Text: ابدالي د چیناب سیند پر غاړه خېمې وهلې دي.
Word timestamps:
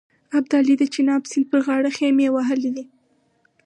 ابدالي 0.37 0.75
د 0.77 0.83
چیناب 0.93 1.23
سیند 1.31 1.47
پر 1.51 1.59
غاړه 1.65 1.89
خېمې 1.97 2.27
وهلې 2.31 2.69
دي. 2.75 2.83